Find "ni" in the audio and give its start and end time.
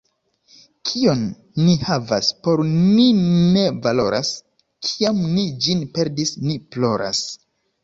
1.65-1.75, 2.71-3.05, 5.37-5.47, 6.49-6.61